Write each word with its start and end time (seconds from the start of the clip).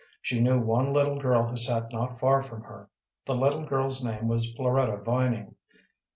She 0.19 0.41
knew 0.41 0.59
one 0.59 0.93
little 0.93 1.19
girl 1.19 1.47
who 1.47 1.55
sat 1.57 1.91
not 1.93 2.17
far 2.19 2.41
from 2.41 2.63
her. 2.63 2.89
The 3.27 3.35
little 3.35 3.67
girl's 3.67 4.03
name 4.03 4.27
was 4.27 4.51
Floretta 4.55 4.97
Vining. 4.97 5.53